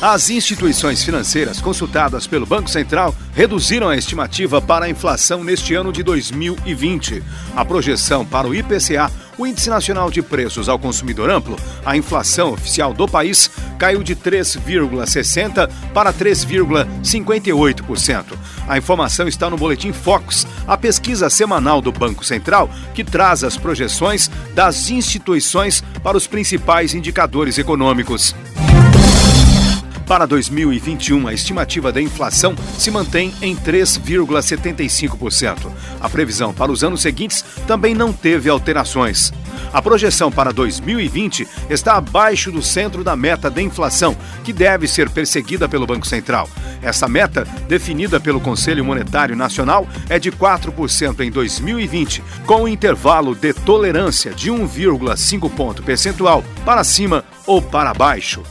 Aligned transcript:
As 0.00 0.28
instituições 0.28 1.02
financeiras 1.02 1.58
consultadas 1.58 2.26
pelo 2.26 2.44
Banco 2.44 2.68
Central 2.68 3.14
reduziram 3.32 3.88
a 3.88 3.96
estimativa 3.96 4.60
para 4.60 4.84
a 4.84 4.90
inflação 4.90 5.42
neste 5.42 5.74
ano 5.74 5.90
de 5.90 6.02
2020. 6.02 7.22
A 7.56 7.64
projeção 7.64 8.22
para 8.22 8.46
o 8.46 8.54
IPCA, 8.54 9.10
o 9.38 9.46
Índice 9.46 9.70
Nacional 9.70 10.10
de 10.10 10.20
Preços 10.20 10.68
ao 10.68 10.78
Consumidor 10.78 11.30
Amplo, 11.30 11.56
a 11.82 11.96
inflação 11.96 12.52
oficial 12.52 12.92
do 12.92 13.08
país 13.08 13.50
caiu 13.78 14.02
de 14.02 14.14
3,60% 14.14 15.70
para 15.94 16.12
3,58%. 16.12 18.24
A 18.68 18.76
informação 18.76 19.26
está 19.26 19.48
no 19.48 19.56
Boletim 19.56 19.92
Focus, 19.92 20.46
a 20.66 20.76
pesquisa 20.76 21.30
semanal 21.30 21.80
do 21.80 21.90
Banco 21.90 22.22
Central, 22.22 22.68
que 22.94 23.02
traz 23.02 23.42
as 23.42 23.56
projeções 23.56 24.30
das 24.54 24.90
instituições 24.90 25.82
para 26.02 26.18
os 26.18 26.26
principais 26.26 26.92
indicadores 26.92 27.56
econômicos. 27.56 28.34
Para 30.06 30.24
2021, 30.24 31.26
a 31.26 31.34
estimativa 31.34 31.90
da 31.90 32.00
inflação 32.00 32.54
se 32.78 32.92
mantém 32.92 33.34
em 33.42 33.56
3,75%. 33.56 35.68
A 36.00 36.08
previsão 36.08 36.54
para 36.54 36.70
os 36.70 36.84
anos 36.84 37.02
seguintes 37.02 37.44
também 37.66 37.92
não 37.92 38.12
teve 38.12 38.48
alterações. 38.48 39.32
A 39.72 39.82
projeção 39.82 40.30
para 40.30 40.52
2020 40.52 41.48
está 41.68 41.96
abaixo 41.96 42.52
do 42.52 42.62
centro 42.62 43.02
da 43.02 43.16
meta 43.16 43.50
da 43.50 43.60
inflação, 43.60 44.16
que 44.44 44.52
deve 44.52 44.86
ser 44.86 45.10
perseguida 45.10 45.68
pelo 45.68 45.86
Banco 45.86 46.06
Central. 46.06 46.48
Essa 46.80 47.08
meta, 47.08 47.44
definida 47.66 48.20
pelo 48.20 48.40
Conselho 48.40 48.84
Monetário 48.84 49.34
Nacional, 49.34 49.88
é 50.08 50.20
de 50.20 50.30
4% 50.30 51.18
em 51.20 51.32
2020, 51.32 52.22
com 52.46 52.62
um 52.62 52.68
intervalo 52.68 53.34
de 53.34 53.52
tolerância 53.52 54.32
de 54.32 54.52
1,5 54.52 55.50
ponto 55.50 55.82
percentual 55.82 56.44
para 56.64 56.84
cima 56.84 57.24
ou 57.44 57.60
para 57.60 57.92
baixo. 57.92 58.44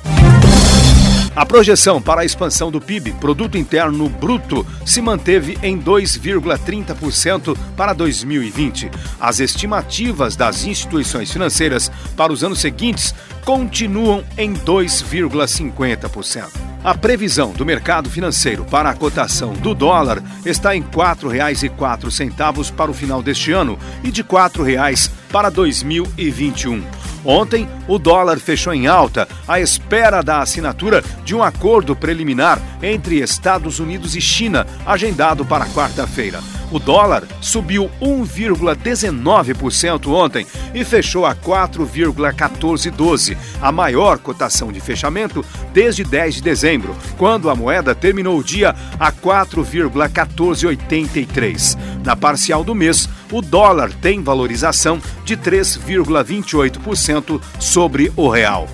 A 1.36 1.46
projeção 1.46 2.02
para 2.02 2.22
a 2.22 2.26
expansão 2.26 2.72
do 2.72 2.80
PIB, 2.80 3.12
Produto 3.14 3.58
Interno 3.58 4.08
Bruto, 4.08 4.66
se 4.86 5.02
manteve 5.02 5.58
em 5.62 5.78
2,30% 5.78 7.58
para 7.76 7.92
2020. 7.92 8.90
As 9.20 9.42
estimativas 9.42 10.38
das 10.38 10.64
instituições 10.64 11.30
financeiras 11.30 11.92
para 12.16 12.32
os 12.32 12.42
anos 12.42 12.60
seguintes 12.60 13.14
continuam 13.44 14.24
em 14.38 14.54
2,50%. 14.54 16.48
A 16.82 16.96
previsão 16.96 17.52
do 17.52 17.66
mercado 17.66 18.10
financeiro 18.10 18.64
para 18.64 18.90
a 18.90 18.96
cotação 18.96 19.52
do 19.54 19.76
dólar 19.76 20.24
está 20.46 20.74
em 20.74 20.82
R$ 20.82 20.88
4,04 20.94 22.72
para 22.72 22.92
o 22.92 22.94
final 22.94 23.22
deste 23.22 23.52
ano 23.52 23.78
e 24.04 24.12
de 24.12 24.22
R$ 24.22 24.30
4,00 24.30 25.12
para 25.32 25.50
2021. 25.50 26.82
Ontem, 27.26 27.68
o 27.88 27.98
dólar 27.98 28.40
fechou 28.40 28.74
em 28.74 28.86
alta 28.86 29.28
à 29.48 29.60
espera 29.60 30.22
da 30.22 30.42
assinatura 30.42 31.04
de 31.24 31.36
um 31.36 31.42
acordo 31.42 31.96
preliminar 31.96 32.62
entre 32.82 33.20
Estados 33.20 33.80
Unidos 33.80 34.16
e 34.16 34.22
China, 34.22 34.68
agendado 34.86 35.44
para 35.44 35.66
quarta-feira. 35.66 36.40
O 36.72 36.80
dólar 36.80 37.28
subiu 37.42 37.92
1,19% 38.02 40.08
ontem 40.08 40.48
e 40.74 40.84
fechou 40.84 41.24
a 41.26 41.36
4,1412, 41.36 43.38
a 43.62 43.72
maior 43.72 44.18
cotação 44.18 44.72
de 44.72 44.80
fechamento 44.80 45.46
desde 45.74 46.04
10 46.04 46.36
de 46.36 46.42
dezembro, 46.42 46.96
quando 47.18 47.50
a 47.50 47.56
moeda 47.56 47.94
terminou 47.94 48.40
o 48.40 48.44
dia 48.44 48.74
a 49.00 49.12
4,1483. 49.12 51.78
Na 52.04 52.16
parcial 52.16 52.64
do 52.64 52.74
mês, 52.74 53.08
o 53.32 53.42
dólar 53.42 53.92
tem 54.02 54.24
valorização 54.24 55.00
de 55.24 55.38
3,28% 55.38 57.40
sobre 57.60 58.12
o 58.16 58.28
real. 58.30 58.68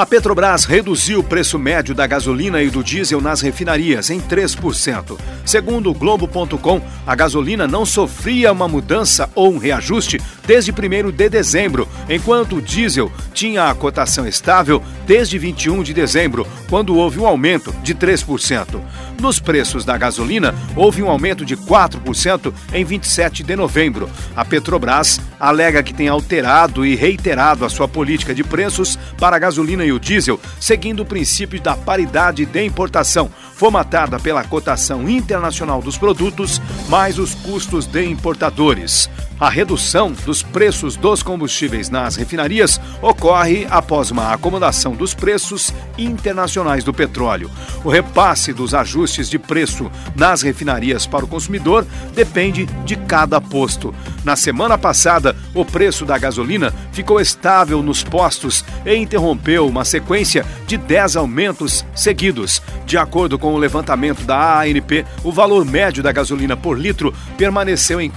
A 0.00 0.06
Petrobras 0.06 0.64
reduziu 0.64 1.20
o 1.20 1.22
preço 1.22 1.58
médio 1.58 1.94
da 1.94 2.06
gasolina 2.06 2.62
e 2.62 2.70
do 2.70 2.82
diesel 2.82 3.20
nas 3.20 3.42
refinarias 3.42 4.08
em 4.08 4.18
3%. 4.18 5.18
Segundo 5.44 5.90
o 5.90 5.94
Globo.com, 5.94 6.80
a 7.06 7.14
gasolina 7.14 7.68
não 7.68 7.84
sofria 7.84 8.50
uma 8.50 8.66
mudança 8.66 9.28
ou 9.34 9.52
um 9.52 9.58
reajuste 9.58 10.18
desde 10.46 10.72
1 10.72 11.10
de 11.12 11.28
dezembro, 11.28 11.86
enquanto 12.08 12.56
o 12.56 12.62
diesel 12.62 13.12
tinha 13.34 13.68
a 13.68 13.74
cotação 13.74 14.26
estável 14.26 14.82
desde 15.06 15.38
21 15.38 15.82
de 15.82 15.92
dezembro, 15.92 16.46
quando 16.68 16.96
houve 16.96 17.20
um 17.20 17.26
aumento 17.26 17.70
de 17.82 17.94
3%. 17.94 18.80
Nos 19.20 19.38
preços 19.38 19.84
da 19.84 19.98
gasolina, 19.98 20.54
houve 20.74 21.02
um 21.02 21.10
aumento 21.10 21.44
de 21.44 21.56
4% 21.56 22.52
em 22.72 22.84
27 22.84 23.42
de 23.42 23.54
novembro. 23.54 24.08
A 24.34 24.44
Petrobras 24.44 25.20
alega 25.38 25.82
que 25.82 25.92
tem 25.92 26.08
alterado 26.08 26.86
e 26.86 26.94
reiterado 26.94 27.64
a 27.64 27.68
sua 27.68 27.86
política 27.86 28.34
de 28.34 28.42
preços 28.42 28.98
para 29.18 29.36
a 29.36 29.38
gasolina 29.38 29.84
e 29.84 29.89
o 29.92 30.00
diesel, 30.00 30.40
seguindo 30.60 31.00
o 31.00 31.06
princípio 31.06 31.60
da 31.60 31.76
paridade 31.76 32.44
de 32.44 32.64
importação, 32.64 33.30
formatada 33.54 34.18
pela 34.18 34.44
cotação 34.44 35.08
internacional 35.08 35.82
dos 35.82 35.98
produtos 35.98 36.60
mais 36.88 37.18
os 37.18 37.34
custos 37.34 37.86
de 37.86 38.04
importadores. 38.04 39.08
A 39.40 39.48
redução 39.48 40.12
dos 40.26 40.42
preços 40.42 40.96
dos 40.96 41.22
combustíveis 41.22 41.88
nas 41.88 42.14
refinarias 42.14 42.78
ocorre 43.00 43.66
após 43.70 44.10
uma 44.10 44.34
acomodação 44.34 44.94
dos 44.94 45.14
preços 45.14 45.72
internacionais 45.96 46.84
do 46.84 46.92
petróleo. 46.92 47.50
O 47.82 47.88
repasse 47.88 48.52
dos 48.52 48.74
ajustes 48.74 49.30
de 49.30 49.38
preço 49.38 49.90
nas 50.14 50.42
refinarias 50.42 51.06
para 51.06 51.24
o 51.24 51.28
consumidor 51.28 51.86
depende 52.14 52.66
de 52.84 52.96
cada 52.96 53.40
posto. 53.40 53.94
Na 54.22 54.36
semana 54.36 54.76
passada, 54.76 55.34
o 55.54 55.64
preço 55.64 56.04
da 56.04 56.18
gasolina 56.18 56.74
ficou 56.92 57.18
estável 57.18 57.82
nos 57.82 58.04
postos 58.04 58.62
e 58.84 58.94
interrompeu 58.94 59.66
uma 59.66 59.86
sequência 59.86 60.44
de 60.66 60.76
10 60.76 61.16
aumentos 61.16 61.82
seguidos. 61.94 62.60
De 62.84 62.98
acordo 62.98 63.38
com 63.38 63.54
o 63.54 63.58
levantamento 63.58 64.22
da 64.24 64.60
ANP, 64.60 65.06
o 65.24 65.32
valor 65.32 65.64
médio 65.64 66.02
da 66.02 66.12
gasolina 66.12 66.56
por 66.56 66.78
litro 66.78 67.14
permaneceu 67.38 68.00
em 68.00 68.10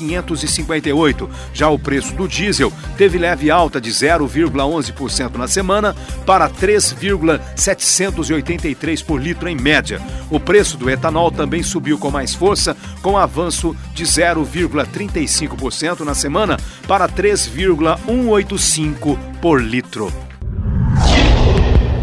4,558. 0.00 1.28
Já 1.52 1.68
o 1.68 1.78
preço 1.78 2.14
do 2.14 2.26
diesel 2.26 2.72
teve 2.96 3.18
leve 3.18 3.50
alta 3.50 3.78
de 3.80 3.90
0,11% 3.90 5.36
na 5.36 5.46
semana 5.46 5.94
para 6.24 6.48
3,783 6.48 9.02
por 9.02 9.22
litro 9.22 9.46
em 9.48 9.56
média. 9.56 10.00
O 10.30 10.40
preço 10.40 10.76
do 10.76 10.90
etanol 10.90 11.30
também 11.30 11.62
subiu 11.62 11.96
com 11.98 12.10
mais 12.10 12.34
força, 12.34 12.76
com 13.02 13.18
avanço 13.18 13.76
de 13.94 14.04
0,35% 14.04 16.00
na 16.00 16.14
semana 16.14 16.56
para 16.86 17.06
3,185 17.06 19.18
por 19.40 19.62
litro 19.62 20.12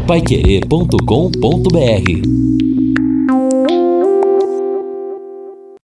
paiquerê.com.br 0.07 2.66